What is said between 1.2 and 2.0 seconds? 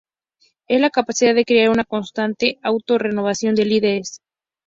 de crear una